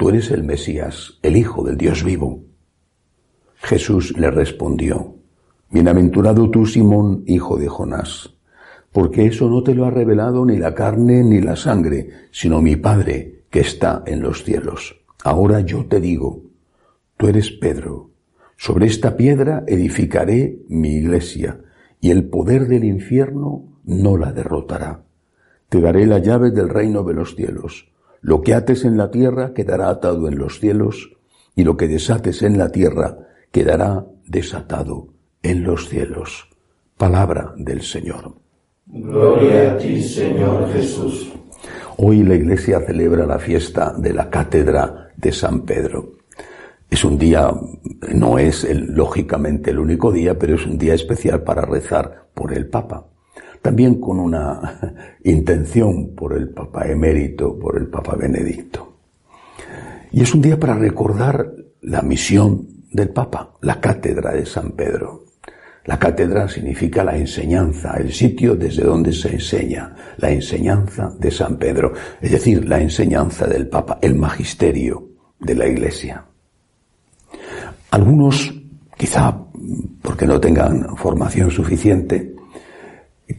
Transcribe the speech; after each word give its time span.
Tú 0.00 0.08
eres 0.08 0.30
el 0.30 0.44
Mesías, 0.44 1.18
el 1.20 1.36
Hijo 1.36 1.62
del 1.62 1.76
Dios 1.76 2.02
vivo. 2.02 2.42
Jesús 3.56 4.16
le 4.16 4.30
respondió, 4.30 5.16
Bienaventurado 5.68 6.50
tú, 6.50 6.64
Simón, 6.64 7.22
hijo 7.26 7.58
de 7.58 7.68
Jonás, 7.68 8.34
porque 8.92 9.26
eso 9.26 9.50
no 9.50 9.62
te 9.62 9.74
lo 9.74 9.84
ha 9.84 9.90
revelado 9.90 10.46
ni 10.46 10.56
la 10.56 10.74
carne 10.74 11.22
ni 11.22 11.42
la 11.42 11.54
sangre, 11.54 12.08
sino 12.30 12.62
mi 12.62 12.76
Padre 12.76 13.42
que 13.50 13.60
está 13.60 14.02
en 14.06 14.22
los 14.22 14.42
cielos. 14.42 15.02
Ahora 15.22 15.60
yo 15.60 15.84
te 15.84 16.00
digo, 16.00 16.44
tú 17.18 17.26
eres 17.28 17.50
Pedro, 17.50 18.08
sobre 18.56 18.86
esta 18.86 19.18
piedra 19.18 19.64
edificaré 19.66 20.62
mi 20.70 20.94
iglesia, 20.94 21.60
y 22.00 22.10
el 22.10 22.24
poder 22.24 22.68
del 22.68 22.84
infierno 22.84 23.64
no 23.84 24.16
la 24.16 24.32
derrotará. 24.32 25.02
Te 25.68 25.78
daré 25.82 26.06
la 26.06 26.20
llave 26.20 26.52
del 26.52 26.70
reino 26.70 27.02
de 27.02 27.12
los 27.12 27.36
cielos. 27.36 27.90
Lo 28.20 28.42
que 28.42 28.54
ates 28.54 28.84
en 28.84 28.96
la 28.96 29.10
tierra 29.10 29.54
quedará 29.54 29.88
atado 29.88 30.28
en 30.28 30.38
los 30.38 30.60
cielos, 30.60 31.12
y 31.54 31.64
lo 31.64 31.76
que 31.76 31.88
desates 31.88 32.42
en 32.42 32.58
la 32.58 32.70
tierra 32.70 33.18
quedará 33.50 34.06
desatado 34.26 35.08
en 35.42 35.64
los 35.64 35.88
cielos. 35.88 36.48
Palabra 36.96 37.54
del 37.56 37.82
Señor. 37.82 38.34
Gloria 38.86 39.72
a 39.72 39.78
ti, 39.78 40.02
Señor 40.02 40.70
Jesús. 40.72 41.32
Hoy 41.96 42.22
la 42.22 42.34
Iglesia 42.34 42.80
celebra 42.80 43.26
la 43.26 43.38
fiesta 43.38 43.94
de 43.96 44.12
la 44.12 44.28
Cátedra 44.30 45.08
de 45.16 45.32
San 45.32 45.62
Pedro. 45.62 46.12
Es 46.88 47.04
un 47.04 47.18
día, 47.18 47.50
no 48.14 48.38
es 48.38 48.66
lógicamente 48.88 49.70
el 49.70 49.78
único 49.78 50.10
día, 50.10 50.38
pero 50.38 50.56
es 50.56 50.66
un 50.66 50.76
día 50.76 50.94
especial 50.94 51.42
para 51.42 51.62
rezar 51.62 52.28
por 52.34 52.52
el 52.52 52.68
Papa. 52.68 53.06
También 53.62 54.00
con 54.00 54.18
una 54.18 54.96
intención 55.24 56.14
por 56.14 56.36
el 56.36 56.48
Papa 56.50 56.86
emérito, 56.86 57.58
por 57.58 57.76
el 57.76 57.88
Papa 57.88 58.16
Benedicto. 58.16 58.94
Y 60.12 60.22
es 60.22 60.34
un 60.34 60.42
día 60.42 60.58
para 60.58 60.74
recordar 60.74 61.52
la 61.82 62.02
misión 62.02 62.66
del 62.90 63.10
Papa, 63.10 63.56
la 63.60 63.80
cátedra 63.80 64.32
de 64.32 64.44
San 64.44 64.72
Pedro. 64.72 65.24
La 65.84 65.98
cátedra 65.98 66.46
significa 66.48 67.02
la 67.02 67.16
enseñanza, 67.16 67.94
el 67.96 68.12
sitio 68.12 68.54
desde 68.54 68.84
donde 68.84 69.12
se 69.12 69.32
enseña, 69.32 69.94
la 70.18 70.30
enseñanza 70.30 71.14
de 71.18 71.30
San 71.30 71.56
Pedro, 71.56 71.92
es 72.20 72.32
decir, 72.32 72.68
la 72.68 72.80
enseñanza 72.80 73.46
del 73.46 73.68
Papa, 73.68 73.98
el 74.02 74.14
magisterio 74.14 75.08
de 75.38 75.54
la 75.54 75.66
Iglesia. 75.66 76.24
Algunos, 77.90 78.54
quizá 78.96 79.36
porque 80.02 80.26
no 80.26 80.38
tengan 80.38 80.96
formación 80.96 81.50
suficiente, 81.50 82.34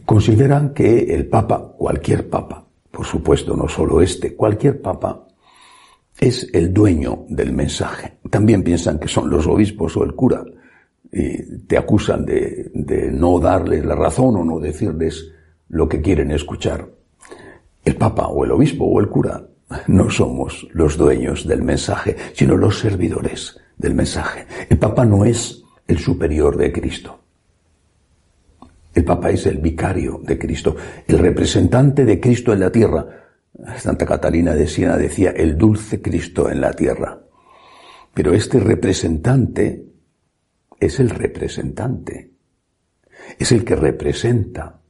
consideran 0.04 0.72
que 0.74 1.14
el 1.14 1.26
Papa, 1.26 1.74
cualquier 1.76 2.28
Papa, 2.28 2.64
por 2.90 3.06
supuesto 3.06 3.56
no 3.56 3.68
solo 3.68 4.00
este, 4.00 4.34
cualquier 4.34 4.80
Papa, 4.80 5.26
es 6.18 6.48
el 6.52 6.72
dueño 6.72 7.24
del 7.28 7.52
mensaje. 7.52 8.18
También 8.30 8.62
piensan 8.62 8.98
que 8.98 9.08
son 9.08 9.30
los 9.30 9.46
obispos 9.46 9.96
o 9.96 10.04
el 10.04 10.14
cura 10.14 10.44
y 11.10 11.58
te 11.66 11.76
acusan 11.76 12.24
de, 12.24 12.70
de 12.74 13.10
no 13.10 13.38
darles 13.38 13.84
la 13.84 13.94
razón 13.94 14.36
o 14.36 14.44
no 14.44 14.58
decirles 14.58 15.30
lo 15.68 15.88
que 15.88 16.00
quieren 16.00 16.30
escuchar. 16.30 16.88
El 17.84 17.96
Papa 17.96 18.28
o 18.28 18.44
el 18.44 18.52
obispo 18.52 18.84
o 18.84 19.00
el 19.00 19.08
cura 19.08 19.44
no 19.86 20.10
somos 20.10 20.66
los 20.72 20.96
dueños 20.96 21.46
del 21.46 21.62
mensaje, 21.62 22.16
sino 22.34 22.56
los 22.56 22.78
servidores 22.78 23.58
del 23.76 23.94
mensaje. 23.94 24.46
El 24.68 24.78
Papa 24.78 25.04
no 25.04 25.24
es 25.24 25.62
el 25.86 25.98
superior 25.98 26.56
de 26.56 26.72
Cristo. 26.72 27.21
El 28.94 29.04
Papa 29.04 29.30
es 29.30 29.46
el 29.46 29.58
vicario 29.58 30.20
de 30.22 30.38
Cristo, 30.38 30.76
el 31.06 31.18
representante 31.18 32.04
de 32.04 32.20
Cristo 32.20 32.52
en 32.52 32.60
la 32.60 32.70
tierra, 32.70 33.22
Santa 33.76 34.06
Catalina 34.06 34.54
de 34.54 34.66
Siena 34.66 34.96
decía 34.96 35.30
el 35.30 35.56
dulce 35.56 36.00
Cristo 36.00 36.50
en 36.50 36.60
la 36.60 36.72
tierra. 36.72 37.20
Pero 38.14 38.34
este 38.34 38.58
representante 38.58 39.86
es 40.80 41.00
el 41.00 41.10
representante. 41.10 42.30
Es 43.38 43.52
el 43.52 43.64
que 43.64 43.76
representa. 43.76 44.80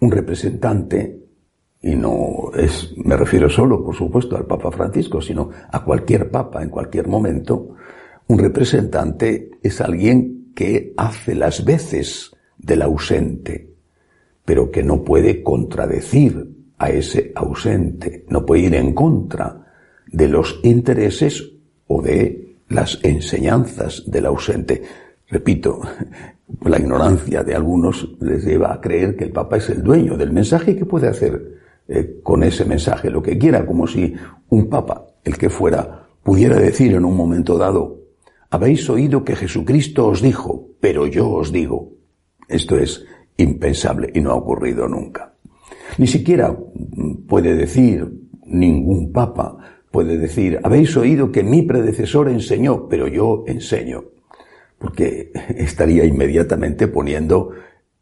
Un 0.00 0.10
representante, 0.10 1.18
y 1.82 1.96
no 1.96 2.50
es, 2.56 2.94
me 2.98 3.16
refiero 3.16 3.48
solo, 3.48 3.84
por 3.84 3.94
supuesto, 3.94 4.36
al 4.36 4.46
Papa 4.46 4.70
Francisco, 4.70 5.20
sino 5.20 5.50
a 5.70 5.84
cualquier 5.84 6.30
Papa 6.30 6.62
en 6.62 6.70
cualquier 6.70 7.08
momento, 7.08 7.74
un 8.26 8.38
representante 8.38 9.50
es 9.62 9.80
alguien 9.80 10.52
que 10.54 10.92
hace 10.96 11.34
las 11.34 11.64
veces 11.64 12.32
del 12.58 12.82
ausente, 12.82 13.70
pero 14.44 14.70
que 14.70 14.82
no 14.82 15.04
puede 15.04 15.42
contradecir 15.42 16.48
a 16.78 16.90
ese 16.90 17.32
ausente, 17.34 18.24
no 18.28 18.44
puede 18.44 18.62
ir 18.62 18.74
en 18.74 18.94
contra 18.94 19.66
de 20.06 20.28
los 20.28 20.60
intereses 20.62 21.52
o 21.86 22.02
de 22.02 22.56
las 22.68 22.98
enseñanzas 23.02 24.04
del 24.06 24.26
ausente. 24.26 24.82
Repito, 25.28 25.80
la 26.62 26.78
ignorancia 26.78 27.42
de 27.42 27.54
algunos 27.54 28.16
les 28.20 28.44
lleva 28.44 28.72
a 28.72 28.80
creer 28.80 29.16
que 29.16 29.24
el 29.24 29.32
Papa 29.32 29.56
es 29.56 29.68
el 29.70 29.82
dueño 29.82 30.16
del 30.16 30.32
mensaje 30.32 30.72
y 30.72 30.76
que 30.76 30.86
puede 30.86 31.08
hacer 31.08 31.58
eh, 31.88 32.20
con 32.22 32.42
ese 32.42 32.64
mensaje 32.64 33.10
lo 33.10 33.22
que 33.22 33.38
quiera, 33.38 33.66
como 33.66 33.86
si 33.86 34.14
un 34.50 34.68
Papa, 34.68 35.06
el 35.24 35.36
que 35.36 35.50
fuera, 35.50 36.06
pudiera 36.22 36.58
decir 36.58 36.94
en 36.94 37.04
un 37.04 37.16
momento 37.16 37.58
dado, 37.58 37.98
habéis 38.50 38.88
oído 38.88 39.24
que 39.24 39.36
Jesucristo 39.36 40.06
os 40.06 40.22
dijo, 40.22 40.68
pero 40.80 41.06
yo 41.06 41.28
os 41.30 41.52
digo. 41.52 41.97
Esto 42.48 42.78
es 42.78 43.04
impensable 43.36 44.10
y 44.14 44.20
no 44.20 44.32
ha 44.32 44.34
ocurrido 44.34 44.88
nunca. 44.88 45.34
Ni 45.98 46.06
siquiera 46.06 46.56
puede 47.26 47.54
decir 47.54 48.06
ningún 48.46 49.12
papa, 49.12 49.56
puede 49.90 50.18
decir, 50.18 50.58
habéis 50.62 50.96
oído 50.96 51.30
que 51.30 51.42
mi 51.42 51.62
predecesor 51.62 52.28
enseñó, 52.28 52.88
pero 52.88 53.06
yo 53.08 53.44
enseño. 53.46 54.04
Porque 54.78 55.32
estaría 55.56 56.04
inmediatamente 56.04 56.88
poniendo, 56.88 57.50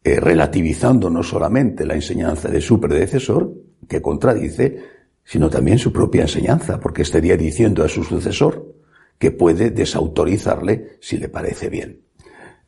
eh, 0.04 0.20
relativizando 0.20 1.10
no 1.10 1.22
solamente 1.22 1.86
la 1.86 1.94
enseñanza 1.94 2.48
de 2.48 2.60
su 2.60 2.80
predecesor, 2.80 3.52
que 3.88 4.02
contradice, 4.02 4.78
sino 5.24 5.50
también 5.50 5.78
su 5.78 5.92
propia 5.92 6.22
enseñanza, 6.22 6.78
porque 6.80 7.02
estaría 7.02 7.36
diciendo 7.36 7.82
a 7.82 7.88
su 7.88 8.04
sucesor 8.04 8.74
que 9.18 9.30
puede 9.30 9.70
desautorizarle 9.70 10.98
si 11.00 11.18
le 11.18 11.28
parece 11.28 11.68
bien. 11.68 12.05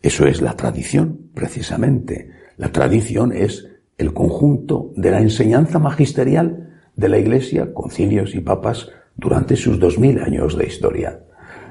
Eso 0.02 0.26
es 0.26 0.40
la 0.40 0.54
tradición, 0.54 1.30
precisamente. 1.34 2.30
La 2.56 2.70
tradición 2.70 3.32
es 3.32 3.66
el 3.96 4.12
conjunto 4.12 4.92
de 4.96 5.10
la 5.10 5.20
enseñanza 5.20 5.78
magisterial 5.78 6.80
de 6.94 7.08
la 7.08 7.18
Iglesia, 7.18 7.72
concilios 7.74 8.34
y 8.34 8.40
papas 8.40 8.88
durante 9.16 9.56
sus 9.56 9.78
dos 9.78 9.98
mil 9.98 10.20
años 10.20 10.56
de 10.56 10.66
historia. 10.66 11.20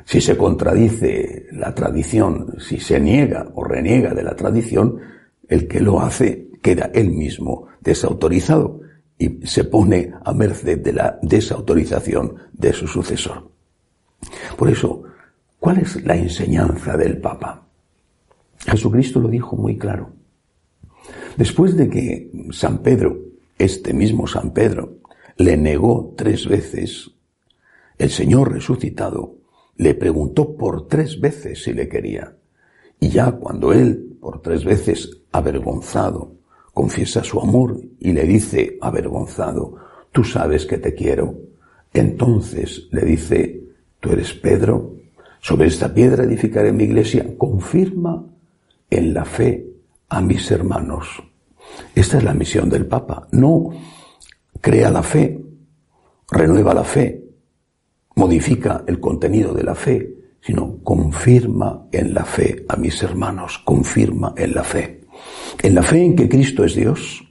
Si 0.06 0.22
se 0.22 0.38
contradice 0.38 1.48
la 1.52 1.74
tradición, 1.74 2.56
si 2.60 2.80
se 2.80 3.00
niega 3.00 3.50
o 3.56 3.64
reniega 3.64 4.14
de 4.14 4.24
la 4.24 4.36
tradición, 4.36 5.00
el 5.48 5.68
que 5.68 5.81
lo 5.81 6.00
hace 6.00 6.48
queda 6.62 6.92
él 6.94 7.12
mismo 7.12 7.68
desautorizado 7.81 8.81
y 9.18 9.46
se 9.48 9.63
pone 9.63 10.13
a 10.24 10.34
merced 10.34 10.80
de 10.80 10.94
la 10.94 11.19
desautorización 11.22 12.36
de 12.54 12.74
su 12.74 12.88
sucesor. 12.88 13.51
Por 14.57 14.69
eso, 14.69 15.04
¿cuál 15.60 15.80
es 15.80 16.04
la 16.04 16.16
enseñanza 16.16 16.96
del 16.98 17.18
Papa? 17.18 17.67
Jesucristo 18.59 19.19
lo 19.19 19.27
dijo 19.30 19.56
muy 19.56 19.77
claro. 19.77 20.12
Después 21.38 21.75
de 21.75 21.89
que 21.89 22.31
San 22.51 22.80
Pedro, 22.80 23.18
este 23.57 23.94
mismo 23.94 24.27
San 24.27 24.51
Pedro, 24.51 24.98
le 25.38 25.56
negó 25.56 26.13
tres 26.18 26.48
veces, 26.48 27.12
el 27.98 28.09
Señor 28.09 28.54
resucitado 28.54 29.36
le 29.77 29.94
preguntó 29.94 30.56
por 30.56 30.88
tres 30.88 31.19
veces 31.19 31.63
si 31.63 31.74
le 31.74 31.88
quería. 31.88 32.36
Y 33.00 33.09
ya 33.09 33.31
cuando 33.31 33.74
él, 33.74 34.18
por 34.19 34.42
tres 34.42 34.65
veces 34.65 35.21
avergonzado, 35.31 36.33
confiesa 36.74 37.24
su 37.24 37.39
amor 37.39 37.80
y 38.00 38.12
le 38.12 38.24
dice 38.24 38.77
avergonzado, 38.81 39.75
tú 40.12 40.24
sabes 40.24 40.65
que 40.65 40.77
te 40.77 40.95
quiero, 40.95 41.36
entonces 41.94 42.88
le 42.92 43.01
dice, 43.03 43.63
tú 44.00 44.12
eres 44.12 44.33
Pedro, 44.33 44.95
sobre 45.42 45.68
esta 45.68 45.94
piedra 45.94 46.24
edificaré 46.24 46.71
mi 46.71 46.86
iglesia, 46.86 47.25
confirma 47.38 48.25
en 48.89 49.13
la 49.13 49.25
fe 49.25 49.66
a 50.10 50.22
mis 50.22 50.50
hermanos. 50.51 51.24
Esta 51.95 52.18
es 52.18 52.24
la 52.24 52.34
misión 52.34 52.69
del 52.69 52.86
Papa. 52.86 53.28
No 53.31 53.69
crea 54.62 54.89
la 54.89 55.04
fe, 55.04 55.39
renueva 56.31 56.74
la 56.74 56.84
fe, 56.84 57.24
modifica 58.16 58.84
el 58.88 59.00
contenido 59.00 59.54
de 59.54 59.63
la 59.63 59.75
fe, 59.75 60.16
sino 60.42 60.80
confirma 60.84 61.88
en 61.92 62.13
la 62.13 62.25
fe 62.25 62.66
a 62.68 62.75
mis 62.78 63.01
hermanos, 63.04 63.60
confirma 63.60 64.34
en 64.38 64.54
la 64.54 64.63
fe. 64.63 65.01
En 65.62 65.75
la 65.75 65.84
fe 65.84 66.04
en 66.04 66.16
que 66.16 66.30
Cristo 66.30 66.63
es 66.63 66.75
Dios 66.75 67.24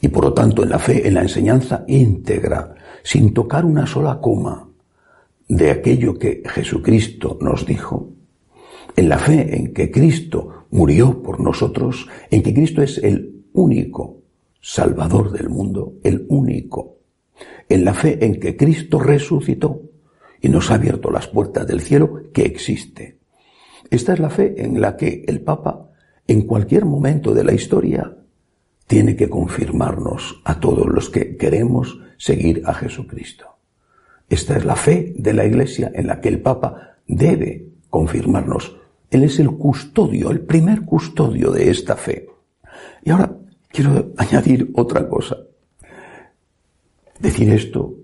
y 0.00 0.08
por 0.08 0.24
lo 0.24 0.34
tanto 0.34 0.62
en 0.62 0.70
la 0.70 0.78
fe 0.78 1.06
en 1.06 1.14
la 1.14 1.22
enseñanza 1.22 1.84
íntegra, 1.88 2.74
sin 3.02 3.32
tocar 3.32 3.64
una 3.64 3.86
sola 3.86 4.20
coma 4.20 4.68
de 5.48 5.70
aquello 5.70 6.18
que 6.18 6.42
Jesucristo 6.44 7.38
nos 7.40 7.64
dijo, 7.64 8.10
en 8.96 9.08
la 9.08 9.18
fe 9.18 9.56
en 9.56 9.72
que 9.72 9.90
Cristo 9.90 10.55
murió 10.70 11.22
por 11.22 11.40
nosotros, 11.40 12.08
en 12.30 12.42
que 12.42 12.54
Cristo 12.54 12.82
es 12.82 12.98
el 12.98 13.44
único 13.52 14.22
Salvador 14.60 15.30
del 15.30 15.48
mundo, 15.48 15.94
el 16.02 16.26
único, 16.28 16.96
en 17.68 17.84
la 17.84 17.94
fe 17.94 18.24
en 18.24 18.40
que 18.40 18.56
Cristo 18.56 18.98
resucitó 18.98 19.82
y 20.40 20.48
nos 20.48 20.70
ha 20.70 20.74
abierto 20.74 21.10
las 21.10 21.28
puertas 21.28 21.66
del 21.66 21.80
cielo 21.80 22.22
que 22.32 22.42
existe. 22.42 23.18
Esta 23.90 24.12
es 24.12 24.18
la 24.18 24.30
fe 24.30 24.54
en 24.58 24.80
la 24.80 24.96
que 24.96 25.24
el 25.26 25.40
Papa, 25.40 25.90
en 26.26 26.42
cualquier 26.42 26.84
momento 26.84 27.32
de 27.32 27.44
la 27.44 27.52
historia, 27.52 28.16
tiene 28.86 29.16
que 29.16 29.28
confirmarnos 29.28 30.40
a 30.44 30.60
todos 30.60 30.86
los 30.86 31.10
que 31.10 31.36
queremos 31.36 32.00
seguir 32.16 32.62
a 32.66 32.74
Jesucristo. 32.74 33.46
Esta 34.28 34.56
es 34.56 34.64
la 34.64 34.76
fe 34.76 35.14
de 35.16 35.32
la 35.32 35.44
Iglesia 35.44 35.90
en 35.94 36.08
la 36.08 36.20
que 36.20 36.28
el 36.28 36.40
Papa 36.40 36.96
debe 37.06 37.68
confirmarnos. 37.90 38.76
Él 39.10 39.22
es 39.22 39.38
el 39.38 39.50
custodio, 39.52 40.30
el 40.30 40.40
primer 40.40 40.82
custodio 40.82 41.50
de 41.50 41.70
esta 41.70 41.96
fe. 41.96 42.28
Y 43.04 43.10
ahora 43.10 43.36
quiero 43.68 44.12
añadir 44.16 44.70
otra 44.74 45.08
cosa. 45.08 45.36
Decir 47.18 47.50
esto 47.52 47.94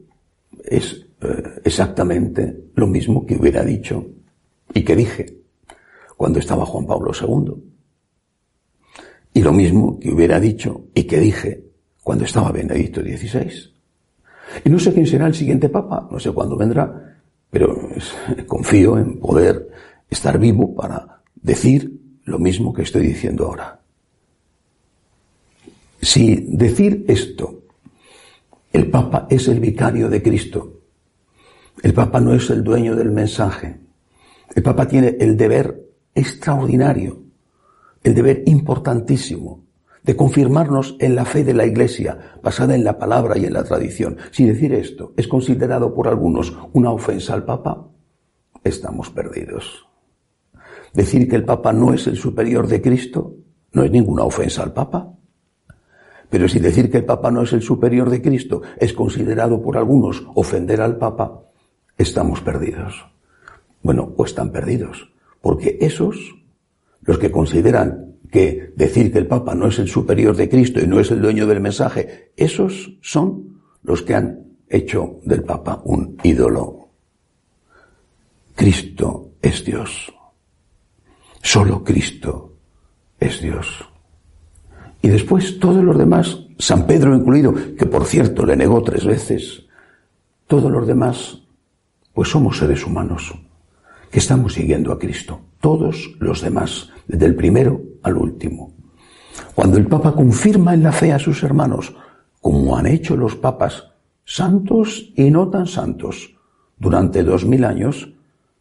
es 0.65 1.07
eh, 1.21 1.43
exactamente 1.65 2.65
lo 2.75 2.87
mismo 2.87 3.27
que 3.27 3.37
hubiera 3.37 3.63
dicho 3.63 4.07
y 4.73 4.83
que 4.85 4.97
dije 4.97 5.39
cuando 6.17 6.39
estaba 6.39 6.65
Juan 6.65 6.87
Pablo 6.87 7.13
II. 7.21 7.53
Y 9.35 9.43
lo 9.43 9.53
mismo 9.53 9.99
que 9.99 10.11
hubiera 10.11 10.39
dicho 10.39 10.85
y 10.95 11.05
que 11.05 11.19
dije 11.19 11.65
cuando 12.03 12.25
estaba 12.25 12.53
Benedicto 12.53 13.01
XVI. 13.01 13.73
Y 14.65 14.71
no 14.71 14.79
sé 14.79 14.93
quién 14.93 15.07
será 15.07 15.27
el 15.27 15.35
siguiente 15.35 15.69
papa, 15.69 16.09
no 16.11 16.19
sé 16.19 16.31
cuándo 16.31 16.57
vendrá, 16.57 17.19
pero 17.51 17.77
confío 18.47 18.99
en 18.99 19.19
poder 19.19 19.69
estar 20.13 20.39
vivo 20.39 20.75
para 20.75 21.23
decir 21.35 22.01
lo 22.25 22.39
mismo 22.39 22.73
que 22.73 22.83
estoy 22.83 23.07
diciendo 23.07 23.47
ahora. 23.47 23.81
Si 26.01 26.47
decir 26.49 27.05
esto, 27.09 27.63
el 28.73 28.91
papa 28.91 29.27
es 29.31 29.49
el 29.49 29.61
vicario 29.61 30.09
de 30.09 30.23
Cristo, 30.23 30.83
el 31.83 31.95
Papa 31.95 32.21
no 32.21 32.35
es 32.35 32.49
el 32.51 32.63
dueño 32.63 32.95
del 32.95 33.11
mensaje. 33.11 33.81
El 34.55 34.63
Papa 34.63 34.87
tiene 34.87 35.17
el 35.19 35.37
deber 35.37 35.89
extraordinario, 36.15 37.23
el 38.05 38.15
deber 38.15 38.43
importantísimo 38.47 39.65
de 40.03 40.17
confirmarnos 40.17 40.97
en 40.99 41.15
la 41.15 41.25
fe 41.25 41.45
de 41.45 41.55
la 41.55 41.65
Iglesia, 41.65 42.37
basada 42.43 42.75
en 42.75 42.85
la 42.85 42.99
palabra 42.99 43.39
y 43.39 43.47
en 43.47 43.53
la 43.53 43.65
tradición. 43.65 44.17
Si 44.31 44.45
decir 44.45 44.75
esto 44.75 45.13
es 45.17 45.27
considerado 45.27 45.95
por 45.95 46.09
algunos 46.09 46.57
una 46.73 46.91
ofensa 46.91 47.35
al 47.35 47.45
Papa, 47.45 47.89
estamos 48.63 49.11
perdidos. 49.11 49.87
Decir 50.93 51.29
que 51.29 51.37
el 51.37 51.45
Papa 51.45 51.73
no 51.73 51.95
es 51.95 52.07
el 52.07 52.17
superior 52.17 52.67
de 52.67 52.83
Cristo 52.83 53.37
no 53.73 53.85
es 53.85 53.91
ninguna 53.91 54.25
ofensa 54.25 54.63
al 54.63 54.73
Papa. 54.73 55.13
Pero 56.31 56.49
si 56.49 56.59
decir 56.61 56.91
que 56.91 56.99
el 56.99 57.05
Papa 57.05 57.31
no 57.31 57.43
es 57.43 57.53
el 57.53 57.63
superior 57.63 58.09
de 58.09 58.23
Cristo 58.23 58.63
es 58.79 58.93
considerado 58.93 59.61
por 59.61 59.77
algunos 59.77 60.25
ofender 60.35 60.81
al 60.81 60.97
Papa, 60.97 61.43
estamos 61.99 62.41
perdidos. 62.41 63.07
Bueno, 63.83 64.15
o 64.17 64.25
están 64.25 64.51
perdidos, 64.51 65.11
porque 65.41 65.79
esos, 65.81 66.17
los 67.03 67.19
que 67.19 67.31
consideran 67.31 68.17
que 68.31 68.73
decir 68.77 69.13
que 69.13 69.19
el 69.19 69.27
Papa 69.27 69.55
no 69.55 69.67
es 69.67 69.79
el 69.79 69.89
superior 69.89 70.37
de 70.37 70.49
Cristo 70.49 70.81
y 70.81 70.87
no 70.87 71.01
es 71.01 71.11
el 71.11 71.21
dueño 71.21 71.47
del 71.47 71.61
mensaje, 71.61 72.33
esos 72.37 72.97
son 73.03 73.61
los 73.83 74.03
que 74.03 74.15
han 74.15 74.57
hecho 74.69 75.19
del 75.25 75.43
Papa 75.43 75.83
un 75.85 76.17
ídolo. 76.23 76.89
Cristo 78.55 79.33
es 79.43 79.65
Dios. 79.65 80.13
Solo 81.43 81.85
Cristo 81.85 82.55
es 83.21 83.43
Dios. 83.43 83.85
Y 85.03 85.09
después 85.09 85.59
todos 85.59 85.85
los 85.85 85.99
demás, 85.99 86.39
San 86.59 86.87
Pedro 86.87 87.15
incluido, 87.15 87.53
que 87.77 87.85
por 87.87 88.07
cierto 88.07 88.47
le 88.47 88.57
negó 88.57 88.83
tres 88.83 89.05
veces, 89.05 89.67
todos 90.47 90.71
los 90.71 90.87
demás 90.87 91.43
pues 92.15 92.29
somos 92.29 92.59
seres 92.59 92.87
humanos 92.87 93.35
que 94.11 94.19
estamos 94.19 94.55
siguiendo 94.55 94.93
a 94.93 94.99
Cristo. 94.99 95.41
Todos 95.61 96.15
los 96.21 96.43
demás, 96.43 96.91
desde 97.07 97.27
el 97.27 97.35
primero 97.35 97.81
al 98.03 98.17
último. 98.17 98.75
Cuando 99.55 99.79
el 99.79 99.87
Papa 99.87 100.13
confirma 100.15 100.75
en 100.75 100.83
la 100.83 100.93
fe 100.93 101.13
a 101.13 101.19
sus 101.19 101.43
hermanos, 101.43 101.95
como 102.41 102.77
han 102.77 102.87
hecho 102.87 103.17
los 103.17 103.37
papas 103.37 103.85
santos 104.25 105.13
y 105.17 105.31
no 105.31 105.49
tan 105.49 105.67
santos 105.67 106.37
durante 106.79 107.23
dos 107.23 107.47
mil 107.47 107.65
años, 107.65 108.13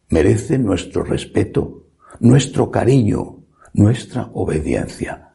merece 0.08 0.58
nuestro 0.58 1.04
respeto, 1.04 1.81
nuestro 2.20 2.70
cariño, 2.70 3.38
nuestra 3.74 4.30
obediencia. 4.34 5.30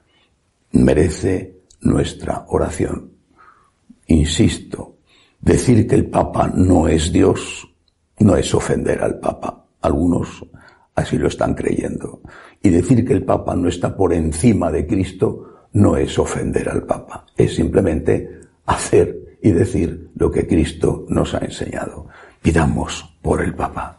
Merece 0.72 1.62
nuestra 1.82 2.46
oración. 2.50 3.12
Insisto, 4.08 4.98
decir 5.42 5.88
que 5.88 5.96
el 5.96 6.06
Papa 6.06 6.52
no 6.54 6.88
es 6.88 7.12
Dios 7.12 7.68
no 8.20 8.36
es 8.36 8.54
ofender 8.54 9.02
al 9.02 9.20
Papa. 9.20 9.66
Algunos 9.82 10.46
así 10.96 11.18
lo 11.18 11.28
están 11.28 11.54
creyendo. 11.54 12.22
Y 12.62 12.70
decir 12.70 13.06
que 13.06 13.14
el 13.14 13.24
Papa 13.24 13.56
no 13.56 13.68
está 13.68 13.96
por 13.96 14.14
encima 14.14 14.72
de 14.72 14.88
Cristo 14.88 15.44
no 15.74 15.96
es 15.96 16.18
ofender 16.18 16.70
al 16.70 16.84
Papa. 16.84 17.26
Es 17.36 17.56
simplemente 17.56 18.42
hacer 18.66 19.38
y 19.42 19.52
decir 19.52 20.10
lo 20.16 20.32
que 20.32 20.48
Cristo 20.48 21.06
nos 21.10 21.36
ha 21.36 21.40
enseñado. 21.40 22.08
Pidamos 22.42 23.18
por 23.22 23.44
el 23.44 23.54
Papa. 23.54 23.98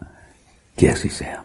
Que 0.76 0.90
así 0.90 1.08
sea. 1.08 1.44